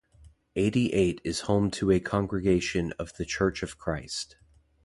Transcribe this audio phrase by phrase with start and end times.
[0.55, 4.35] Eighty Eight is home to a congregation of the Church of Christ.